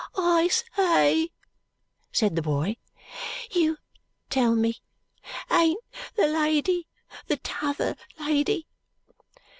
"I 0.17 0.47
say!" 0.47 1.29
said 2.11 2.35
the 2.35 2.41
boy. 2.41 2.77
"YOU 3.51 3.77
tell 4.31 4.55
me. 4.55 4.81
Ain't 5.51 5.83
the 6.15 6.25
lady 6.25 6.87
the 7.27 7.37
t'other 7.37 7.95
lady?" 8.19 8.65